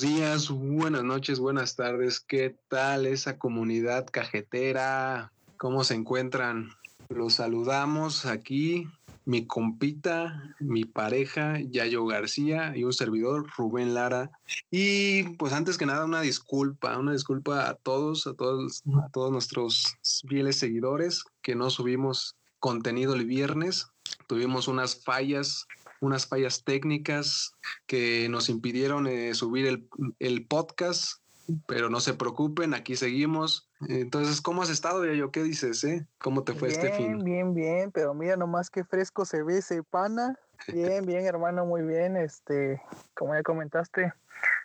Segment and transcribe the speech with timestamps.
[0.00, 2.20] Días, buenas noches, buenas tardes.
[2.20, 5.32] ¿Qué tal esa comunidad cajetera?
[5.56, 6.70] ¿Cómo se encuentran?
[7.08, 8.86] Los saludamos aquí,
[9.24, 14.30] mi compita, mi pareja, Yayo García y un servidor, Rubén Lara.
[14.70, 19.32] Y pues antes que nada, una disculpa, una disculpa a todos, a todos, a todos
[19.32, 19.96] nuestros
[20.28, 23.88] fieles seguidores que no subimos contenido el viernes.
[24.28, 25.66] Tuvimos unas fallas
[26.00, 27.52] unas fallas técnicas
[27.86, 29.88] que nos impidieron eh, subir el,
[30.18, 31.20] el, podcast,
[31.66, 33.68] pero no se preocupen, aquí seguimos.
[33.88, 36.06] Entonces, ¿cómo has estado, yo ¿Qué dices, eh?
[36.18, 37.24] ¿Cómo te fue este fin?
[37.24, 40.38] Bien, bien, pero mira nomás qué fresco se ve ese pana.
[40.72, 42.16] Bien, bien, hermano, muy bien.
[42.16, 42.82] Este,
[43.14, 44.12] como ya comentaste,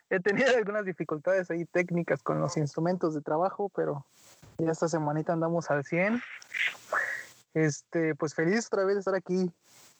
[0.09, 4.05] he tenido algunas dificultades ahí técnicas con los instrumentos de trabajo, pero
[4.57, 6.21] ya esta semanita andamos al 100.
[7.53, 9.51] Este, pues feliz otra vez de estar aquí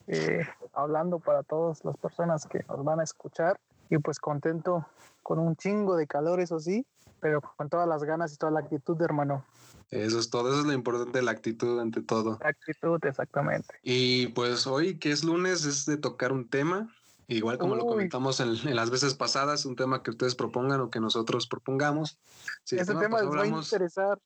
[0.08, 3.60] eh, hablando para todas las personas que nos van a escuchar
[3.90, 4.86] y pues contento
[5.22, 6.86] con un chingo de calor, eso sí,
[7.20, 9.46] pero con todas las ganas y toda la actitud, hermano.
[9.90, 12.40] Eso es todo, eso es lo importante, la actitud ante todo.
[12.42, 13.76] La actitud, exactamente.
[13.84, 16.90] Y pues hoy, que es lunes, es de tocar un tema,
[17.28, 21.00] igual como lo comentamos en, las veces pasadas, un tema que ustedes propongan o que
[21.00, 22.20] nosotros propongamos.
[22.66, 24.20] Ese tema, les va a interesar.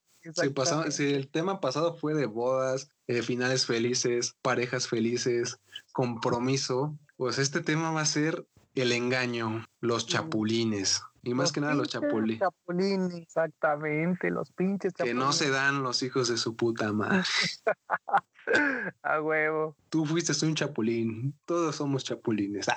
[0.89, 5.59] Si, el tema pasado fue de bodas, eh, finales felices, parejas felices,
[5.93, 11.01] compromiso, pues este tema va a ser el engaño, los chapulines.
[11.23, 12.39] Y más que nada los chapulines.
[12.39, 15.13] Chapulines, exactamente, los pinches chapulines.
[15.13, 17.23] Que no se dan los hijos de su puta madre.
[19.03, 19.75] A huevo.
[19.89, 21.33] Tú fuiste un chapulín.
[21.45, 22.67] Todos somos chapulines.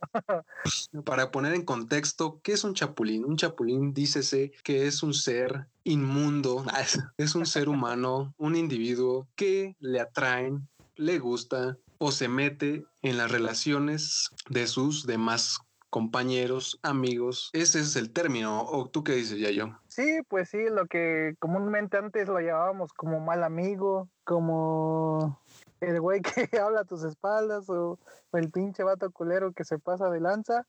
[1.04, 3.24] Para poner en contexto, ¿qué es un chapulín?
[3.24, 6.64] Un chapulín, dícese que es un ser inmundo,
[7.16, 13.16] es un ser humano, un individuo que le atraen, le gusta o se mete en
[13.16, 17.50] las relaciones de sus demás compañeros, amigos.
[17.52, 18.62] Ese es el término.
[18.62, 19.78] ¿O tú qué dices, Yayo?
[19.88, 25.40] Sí, pues sí, lo que comúnmente antes lo llamábamos como mal amigo, como
[25.80, 27.98] el güey que habla a tus espaldas o,
[28.32, 30.66] el pinche vato culero que se pasa de lanza,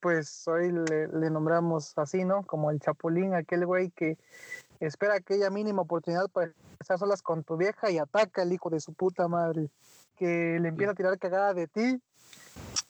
[0.00, 2.42] pues hoy le, nombramos así, ¿no?
[2.44, 4.18] Como el chapulín, aquel güey que
[4.78, 8.80] espera aquella mínima oportunidad para estar solas con tu vieja y ataca al hijo de
[8.80, 9.70] su puta madre,
[10.16, 12.00] que le empieza a tirar cagada de ti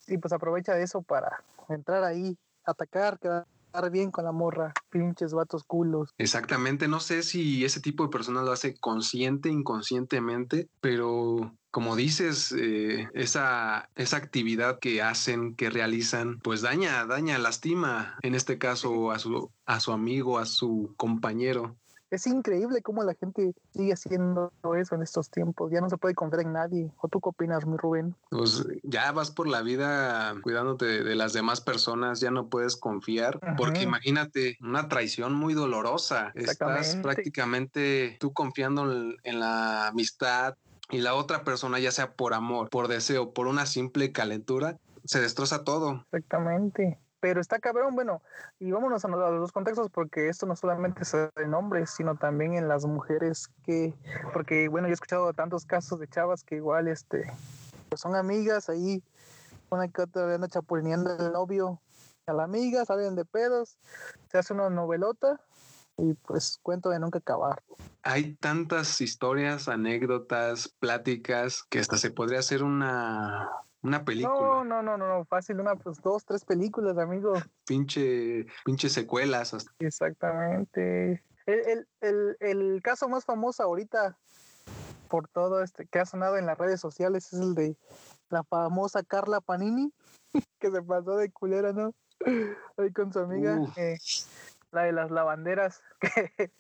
[0.09, 3.47] y pues aprovecha de eso para entrar ahí, atacar, quedar
[3.91, 6.15] bien con la morra, pinches vatos culos.
[6.19, 12.53] Exactamente, no sé si ese tipo de personas lo hace consciente, inconscientemente, pero como dices,
[12.53, 19.11] eh, esa, esa actividad que hacen, que realizan, pues daña, daña, lastima, en este caso
[19.11, 21.77] a su, a su amigo, a su compañero
[22.11, 25.71] es increíble cómo la gente sigue haciendo eso en estos tiempos.
[25.73, 26.93] Ya no se puede confiar en nadie.
[27.01, 28.15] ¿O tú qué opinas, mi Rubén?
[28.31, 33.41] Pues ya vas por la vida cuidándote de las demás personas, ya no puedes confiar,
[33.57, 36.33] porque imagínate una traición muy dolorosa.
[36.35, 38.91] Estás prácticamente tú confiando
[39.23, 40.57] en la amistad,
[40.89, 45.21] y la otra persona, ya sea por amor, por deseo, por una simple calentura, se
[45.21, 46.05] destroza todo.
[46.13, 48.23] Exactamente pero está cabrón, bueno,
[48.61, 52.55] y vámonos a, los dos contextos porque esto no solamente es en hombres, sino también
[52.55, 53.93] en las mujeres que,
[54.33, 57.29] porque bueno, yo he escuchado tantos casos de chavas que igual, este,
[57.89, 59.03] pues son amigas ahí,
[59.71, 61.81] una que otra anda chapulineando el novio
[62.29, 63.77] a la amiga, salen de pedos,
[64.31, 65.41] se hace una novelota
[65.99, 67.61] y pues cuento de nunca acabar.
[68.05, 73.51] Hay tantas historias, anécdotas, pláticas que hasta se podría hacer una
[73.83, 74.35] una película.
[74.35, 77.35] No, no, no, no, fácil, una, pues dos, tres películas, amigo.
[77.67, 79.57] Pinche, pinche secuelas.
[79.79, 81.23] Exactamente.
[81.47, 84.19] El, el, el, caso más famoso ahorita
[85.09, 87.77] por todo este que ha sonado en las redes sociales es el de
[88.31, 89.93] la famosa Carla Panini,
[90.59, 91.95] que se pasó de culera, ¿no?
[92.77, 93.61] Ahí con su amiga
[94.73, 96.51] la de las lavanderas que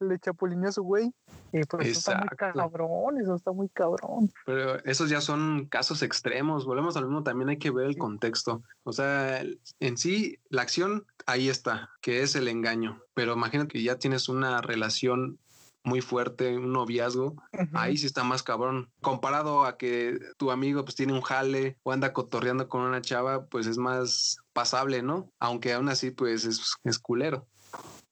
[0.00, 1.12] le chapulineó a su güey.
[1.52, 4.32] Y pues eso está muy cabrón, eso está muy cabrón.
[4.46, 6.64] Pero esos ya son casos extremos.
[6.64, 8.62] Volvemos al mismo, también hay que ver el contexto.
[8.84, 9.42] O sea,
[9.80, 13.02] en sí, la acción ahí está, que es el engaño.
[13.14, 15.38] Pero imagínate que ya tienes una relación
[15.84, 17.36] muy fuerte, un noviazgo,
[17.74, 18.90] ahí sí está más cabrón.
[19.00, 23.46] Comparado a que tu amigo pues tiene un jale o anda cotorreando con una chava,
[23.46, 25.32] pues es más pasable, ¿no?
[25.38, 27.46] Aunque aún así pues es, es culero.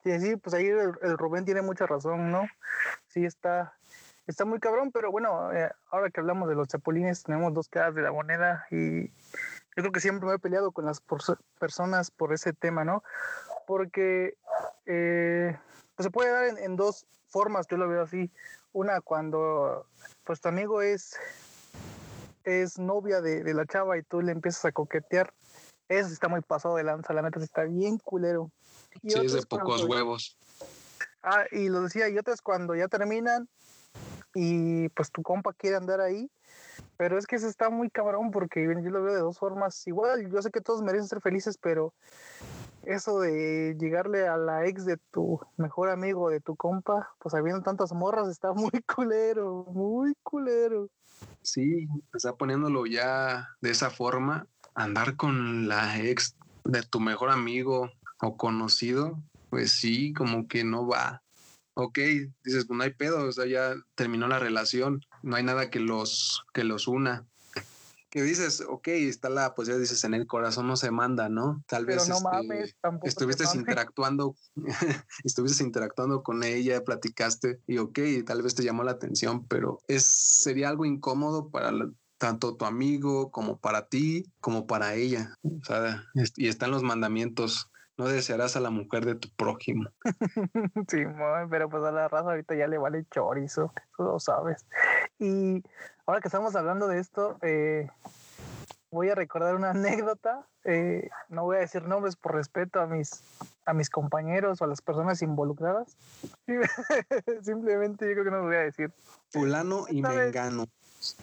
[0.03, 2.49] Sí, sí, pues ahí el, Rubén tiene mucha razón, ¿no?
[3.09, 3.75] Sí, está,
[4.27, 7.95] está muy cabrón, pero bueno, eh, ahora que hablamos de los chapulines, tenemos dos caras
[7.95, 11.03] de la moneda y yo creo que siempre me he peleado con las
[11.59, 13.03] personas por ese tema, ¿no?
[13.67, 14.39] Porque
[14.87, 15.59] eh,
[16.01, 18.31] pues se puede dar en, dos formas, yo lo veo así.
[18.73, 19.85] Una, cuando
[20.25, 21.15] pues tu amigo es,
[22.45, 25.35] es novia de, de la chava y tú le empiezas a coquetear
[25.91, 28.51] Eso está muy pasado de lanza, la neta está bien culero.
[29.07, 30.39] sí, es de pocos huevos.
[31.23, 33.47] Ah, y lo decía, y otras cuando ya terminan
[34.33, 36.31] y pues tu compa quiere andar ahí,
[36.97, 39.87] pero es que eso está muy cabrón porque yo lo veo de dos formas.
[39.87, 41.93] Igual, yo sé que todos merecen ser felices, pero
[42.85, 47.63] eso de llegarle a la ex de tu mejor amigo, de tu compa, pues habiendo
[47.63, 50.89] tantas morras, está muy culero, muy culero.
[51.43, 57.91] Sí, está poniéndolo ya de esa forma, andar con la ex de tu mejor amigo
[58.21, 59.19] o conocido,
[59.49, 61.23] pues sí, como que no va.
[61.75, 61.99] Ok,
[62.45, 65.81] dices, pues no hay pedo, o sea, ya terminó la relación, no hay nada que
[65.81, 67.27] los, que los una
[68.11, 71.63] que dices, ok, está la pues ya dices, en el corazón no se manda, ¿no?
[71.67, 74.37] Tal vez no mames, este, estuviste interactuando,
[75.25, 80.05] estuviste interactuando con ella, platicaste y ok, tal vez te llamó la atención, pero es,
[80.05, 81.73] sería algo incómodo para
[82.19, 85.35] tanto tu amigo como para ti, como para ella.
[85.43, 86.05] O sea,
[86.37, 87.71] y están los mandamientos
[88.01, 89.91] no desearás a la mujer de tu prójimo.
[90.89, 91.05] sí,
[91.51, 94.67] pero pues a la raza ahorita ya le vale chorizo, tú lo sabes.
[95.19, 95.63] Y
[96.11, 97.89] ahora que estamos hablando de esto, eh,
[98.91, 99.71] voy a recordar una
[100.11, 100.45] anécdota.
[100.65, 103.23] Eh, no voy a decir nombres por respeto a mis,
[103.65, 105.97] a mis compañeros o a las personas involucradas.
[107.43, 108.93] Simplemente yo creo que no lo voy a decir.
[109.31, 110.67] Fulano y Mengano.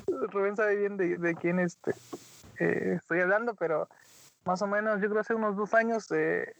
[0.08, 1.92] Rubén sabe bien de, quién este,
[2.60, 3.90] eh, estoy hablando, pero
[4.46, 6.56] más o menos, yo creo hace unos dos años, eh,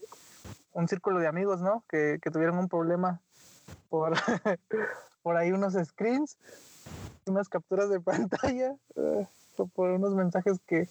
[0.72, 1.82] un círculo de amigos, ¿no?
[1.88, 3.22] Que, tuvieron un problema
[3.88, 4.12] por,
[5.22, 6.36] por ahí unos screens,
[7.28, 9.26] unas capturas de pantalla, eh,
[9.74, 10.88] por unos mensajes que,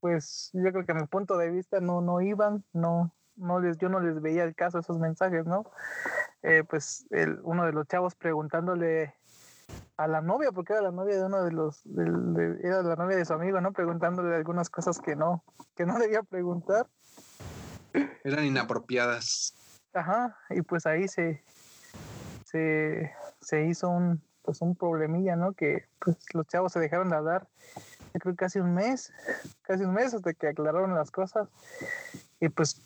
[0.00, 3.78] pues, yo creo que a mi punto de vista no, no iban, no, no les,
[3.78, 5.64] yo no les veía el caso a esos mensajes, ¿no?
[6.42, 9.14] Eh, pues el, uno de los chavos preguntándole
[9.96, 11.84] a la novia, porque era la novia de uno de los,
[12.62, 13.72] era la novia de su amigo, ¿no?
[13.72, 15.44] Preguntándole algunas cosas que no,
[15.76, 16.86] que no debía preguntar.
[18.24, 19.54] Eran inapropiadas.
[19.92, 21.42] Ajá, y pues ahí se,
[22.44, 25.52] se, se hizo un, pues un problemilla, ¿no?
[25.52, 27.46] Que pues los chavos se dejaron de hablar,
[28.12, 29.12] yo creo casi un mes,
[29.62, 31.48] casi un mes hasta que aclararon las cosas.
[32.40, 32.82] Y pues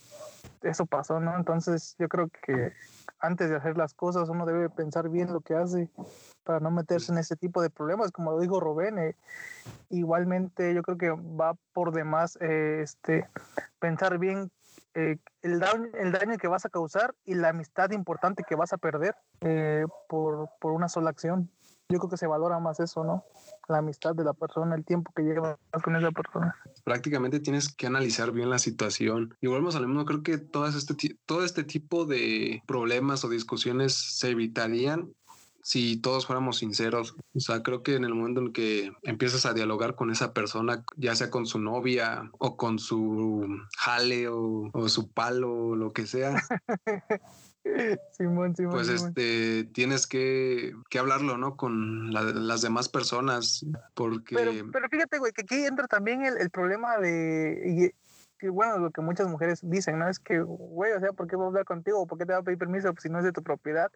[0.61, 1.35] eso pasó, ¿no?
[1.39, 2.75] Entonces yo creo que
[3.19, 5.89] antes de hacer las cosas uno debe pensar bien lo que hace
[6.43, 8.99] para no meterse en ese tipo de problemas, como lo dijo Rubén.
[8.99, 9.17] Eh,
[9.89, 13.27] igualmente yo creo que va por demás eh, este,
[13.79, 14.51] pensar bien
[14.95, 18.73] eh, el, daño, el daño que vas a causar y la amistad importante que vas
[18.73, 19.15] a perder
[20.09, 21.51] por, por una sola acción.
[21.91, 23.25] Yo creo que se valora más eso, ¿no?
[23.69, 26.57] La amistad de la persona, el tiempo que llevas con esa persona.
[26.83, 29.37] Prácticamente tienes que analizar bien la situación.
[29.41, 30.95] Y volvemos al mismo, creo que todas este,
[31.27, 35.13] todo este tipo de problemas o discusiones se evitarían
[35.65, 37.17] si todos fuéramos sinceros.
[37.35, 40.85] O sea, creo que en el momento en que empiezas a dialogar con esa persona,
[40.97, 46.07] ya sea con su novia o con su jale o, su palo o lo que
[46.07, 46.37] sea.
[48.13, 51.57] Simón, Simón, pues este tienes que, que hablarlo, ¿no?
[51.57, 53.65] Con las demás personas,
[53.95, 54.37] porque...
[54.37, 57.95] Pero, fíjate, güey, que aquí entra también el, problema de...
[58.39, 60.11] que bueno, lo que muchas mujeres dicen, ¿no?
[60.11, 62.07] Es que, güey, o sea, ¿por qué voy a hablar contigo?
[62.07, 63.91] ¿Por qué te va a pedir permiso si no es de tu propiedad?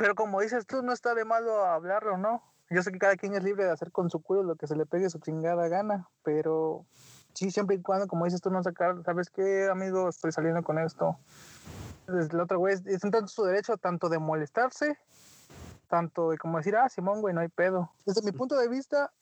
[0.00, 2.42] Pero como dices tú, no está de malo hablarlo, ¿no?
[2.70, 4.74] Yo sé que cada quien es libre de hacer con su culo lo que se
[4.74, 6.86] le pegue su chingada gana, pero
[7.34, 10.08] sí, siempre y cuando, como dices tú, no sacar, ¿sabes qué, amigo?
[10.08, 11.18] Estoy saliendo con esto.
[12.06, 14.96] Entonces, el otro güey es en tanto su derecho tanto de molestarse,
[15.86, 17.92] tanto de como decir, ah, Simón, güey, no hay pedo.
[18.06, 19.12] Desde mi punto de vista,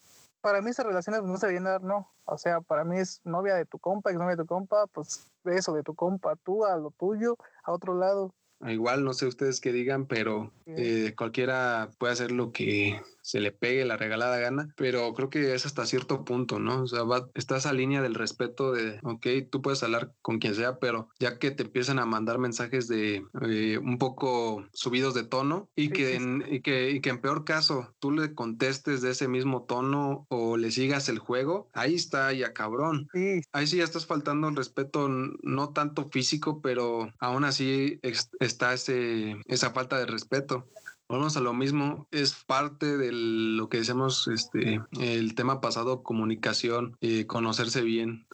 [0.40, 2.08] para mí esas relaciones no se deberían dar, no.
[2.24, 5.28] O sea, para mí es novia de tu compa, ex novia de tu compa, pues
[5.44, 8.32] eso, de tu compa, tú a lo tuyo, a otro lado.
[8.66, 13.52] Igual, no sé ustedes qué digan, pero eh, cualquiera puede hacer lo que se le
[13.52, 16.84] pegue la regalada gana, pero creo que es hasta cierto punto, ¿no?
[16.84, 20.54] O sea, va, está esa línea del respeto de, ok, tú puedes hablar con quien
[20.54, 25.24] sea, pero ya que te empiezan a mandar mensajes de eh, un poco subidos de
[25.24, 29.10] tono y, que En, y, que, y que en peor caso tú le contestes de
[29.10, 33.08] ese mismo tono o le sigas el juego, ahí está ya cabrón.
[33.52, 38.00] Ahí sí ya estás faltando el respeto, no tanto físico, pero aún así
[38.40, 40.66] está ese, esa falta de respeto.
[41.10, 46.98] Vamos a lo mismo, es parte de lo que decíamos, este, el tema pasado, comunicación,
[47.00, 48.26] eh, conocerse bien.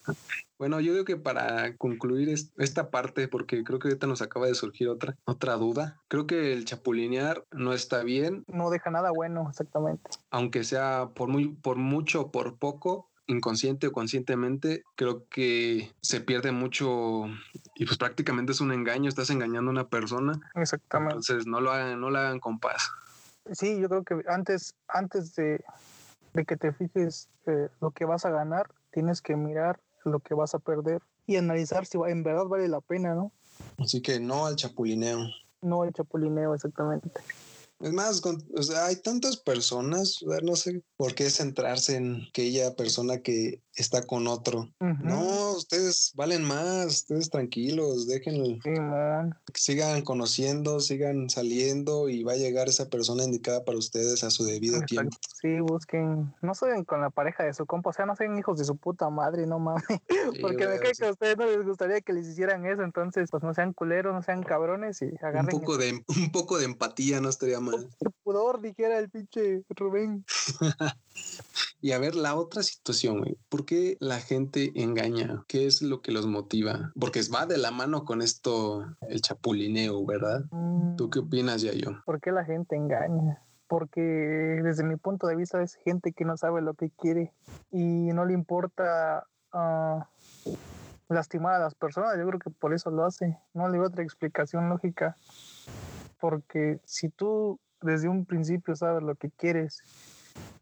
[0.58, 4.56] Bueno, yo digo que para concluir esta parte, porque creo que ahorita nos acaba de
[4.56, 8.44] surgir otra, otra duda, creo que el chapulinear no está bien.
[8.48, 10.10] No deja nada bueno, exactamente.
[10.30, 16.20] Aunque sea por muy, por mucho o por poco, inconsciente o conscientemente, creo que se
[16.20, 17.26] pierde mucho
[17.74, 20.40] y pues prácticamente es un engaño, estás engañando a una persona.
[20.54, 21.14] Exactamente.
[21.14, 22.90] Entonces no lo hagan, no lo hagan con paz.
[23.52, 25.62] Sí, yo creo que antes, antes de,
[26.46, 30.54] que te fijes eh, lo que vas a ganar, tienes que mirar lo que vas
[30.54, 33.32] a perder y analizar si en verdad vale la pena, ¿no?
[33.78, 35.18] Así que no al chapulineo.
[35.62, 37.10] No al chapulineo, exactamente.
[37.80, 43.20] Es más, o sea, hay tantas personas, no sé por qué centrarse en aquella persona
[43.20, 44.68] que está con otro.
[44.80, 48.58] No, ustedes valen más, ustedes tranquilos, déjenlo.
[48.62, 54.30] que sigan conociendo, sigan saliendo y va a llegar esa persona indicada para ustedes a
[54.30, 55.16] su debido tiempo.
[55.40, 58.58] Sí, busquen, no sean con la pareja de su compa, o sea, no sean hijos
[58.58, 59.84] de su puta madre, no mames.
[60.40, 63.42] Porque me cae que a ustedes no les gustaría que les hicieran eso, entonces pues
[63.42, 65.54] no sean culeros, no sean cabrones y agarren.
[65.54, 67.88] Un poco, de, un poco de empatía no estaría mal.
[68.00, 70.24] Qué pudor, dijera el pinche Rubén.
[71.84, 73.36] y a ver, la otra situación, güey.
[73.50, 75.44] ¿Por qué la gente engaña?
[75.46, 76.90] ¿Qué es lo que los motiva?
[76.98, 80.46] Porque va de la mano con esto, el chapulineo, ¿verdad?
[80.96, 81.24] ¿Tú qué mm.
[81.26, 81.72] opinas, yo
[82.06, 83.42] ¿Por qué la gente engaña?
[83.66, 87.34] Porque desde mi punto de vista es gente que no sabe lo que quiere
[87.70, 90.08] y no le importa ah,
[91.10, 92.16] lastimar a las personas.
[92.16, 93.38] Yo creo que por eso lo hace.
[93.52, 95.18] No le veo otra explicación lógica.
[96.18, 99.82] Porque si tú desde un principio sabes lo que quieres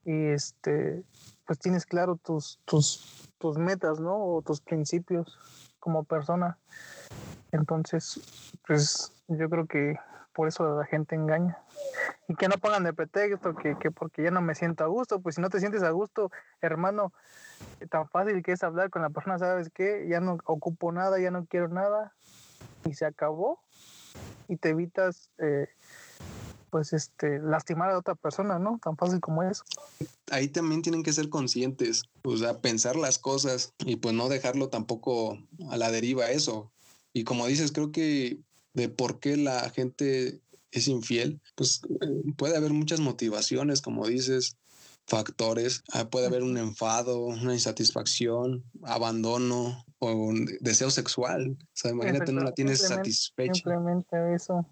[0.04, 1.04] y este
[1.46, 4.16] pues tienes claro tus, tus, tus metas, ¿no?
[4.16, 5.38] O tus principios
[5.78, 6.58] como persona.
[7.50, 9.96] Entonces, pues yo creo que
[10.32, 11.58] por eso la gente engaña.
[12.28, 15.20] Y que no pongan de pretexto que, que porque ya no me siento a gusto,
[15.20, 17.12] pues si no te sientes a gusto, hermano,
[17.90, 20.06] tan fácil que es hablar con la persona, ¿sabes qué?
[20.08, 22.14] Ya no ocupo nada, ya no quiero nada,
[22.84, 23.60] y se acabó,
[24.48, 25.68] y te evitas eh,
[26.72, 28.80] pues este lastimar a otra persona, ¿no?
[28.82, 29.62] Tan fácil como eso.
[30.30, 34.70] Ahí también tienen que ser conscientes, o sea, pensar las cosas y pues no dejarlo
[34.70, 35.38] tampoco
[35.70, 36.72] a la deriva eso.
[37.12, 38.38] Y como dices, creo que
[38.72, 44.56] de por qué la gente es infiel, pues eh, puede haber muchas motivaciones, como dices,
[45.06, 45.82] factores.
[45.92, 51.56] Ah, puede haber un enfado, una insatisfacción, abandono o un deseo sexual.
[51.60, 53.54] O sea, imagínate, no la tienes satisfecha.
[53.54, 54.66] Simplemente eso.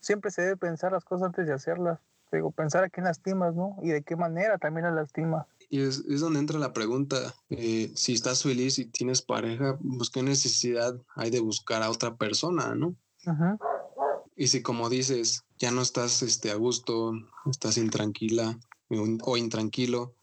[0.00, 1.98] Siempre se debe pensar las cosas antes de hacerlas.
[2.32, 3.76] Digo, pensar a quién lastimas, ¿no?
[3.82, 5.46] Y de qué manera también las lastimas.
[5.68, 10.10] Y es, es, donde entra la pregunta, eh, si estás feliz y tienes pareja, pues
[10.10, 12.94] qué necesidad hay de buscar a otra persona, ¿no?
[14.36, 17.12] Y si como dices, ya no estás este, a gusto,
[17.50, 20.14] estás intranquila o intranquilo,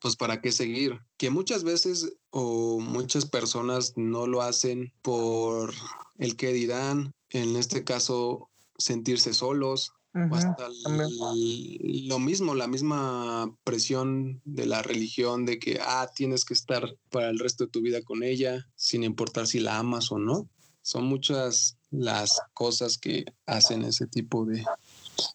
[0.00, 1.00] pues para qué seguir.
[1.16, 5.72] Que muchas veces o muchas personas no lo hacen por
[6.18, 14.40] el que dirán, en este caso sentirse solos, o hasta lo mismo, la misma presión
[14.44, 18.00] de la religión de que, ah, tienes que estar para el resto de tu vida
[18.02, 20.48] con ella, sin importar si la amas o no.
[20.80, 24.64] Son muchas las cosas que hacen ese tipo de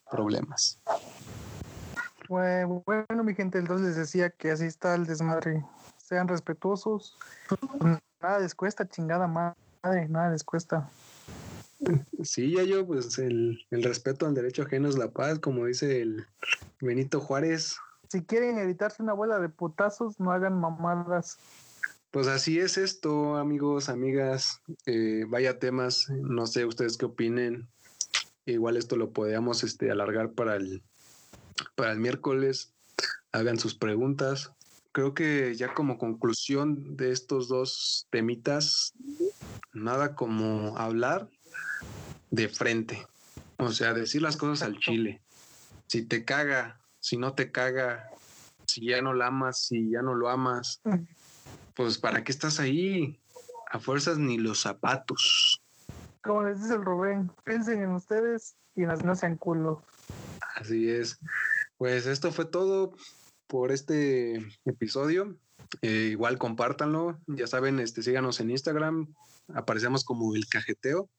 [0.09, 0.79] problemas.
[2.31, 5.65] Bueno, mi gente, entonces les decía que así está el desmadre.
[5.97, 7.17] Sean respetuosos.
[8.21, 10.89] Nada les cuesta, chingada madre, nada les cuesta.
[12.23, 16.01] Sí, ya yo, pues el, el respeto al derecho ajeno es la paz, como dice
[16.01, 16.25] el
[16.79, 17.75] Benito Juárez.
[18.07, 21.37] Si quieren evitarse una bola de putazos, no hagan mamadas.
[22.11, 24.61] Pues así es esto, amigos, amigas.
[24.85, 27.67] Eh, vaya temas, no sé ustedes qué opinen.
[28.45, 30.81] Igual esto lo podríamos este, alargar para el,
[31.81, 32.75] para el miércoles.
[33.31, 34.51] Hagan sus preguntas.
[34.91, 38.93] Creo que ya como conclusión de estos dos temitas,
[39.73, 41.27] nada como hablar
[42.29, 43.07] de frente.
[43.57, 45.23] O sea, decir las cosas al chile.
[45.87, 48.11] Si te caga, si no te caga,
[48.67, 50.83] si ya no la amas, si ya no lo amas,
[51.75, 53.19] pues ¿para qué estás ahí?
[53.71, 55.59] A fuerzas ni los zapatos.
[56.21, 59.81] Como les dice el Rubén, piensen en ustedes y no sean culo.
[60.57, 61.17] Así es.
[61.81, 62.93] Pues esto fue todo
[63.47, 64.35] por este
[64.65, 65.35] episodio.
[65.81, 67.19] Eh, igual compártanlo.
[67.25, 69.11] Ya saben, este, síganos en Instagram.
[69.55, 71.09] Aparecemos como el cajeteo.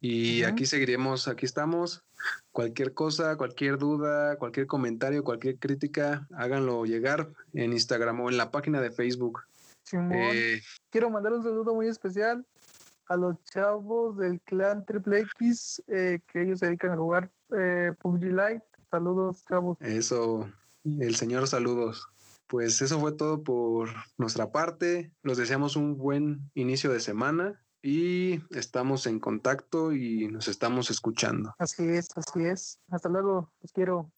[0.00, 2.04] Y aquí seguiremos, aquí estamos.
[2.52, 8.50] Cualquier cosa, cualquier duda, cualquier comentario, cualquier crítica, háganlo llegar en Instagram o en la
[8.50, 9.42] página de Facebook.
[9.92, 12.46] Eh, Quiero mandar un saludo muy especial
[13.08, 17.92] a los chavos del clan Triple X, eh, que ellos se dedican a jugar eh,
[18.00, 18.77] PUBG Lite.
[18.90, 19.76] Saludos, chavos.
[19.80, 20.48] Eso,
[20.84, 22.08] el señor saludos.
[22.46, 25.12] Pues eso fue todo por nuestra parte.
[25.22, 31.54] Nos deseamos un buen inicio de semana y estamos en contacto y nos estamos escuchando.
[31.58, 32.80] Así es, así es.
[32.90, 34.10] Hasta luego, los quiero.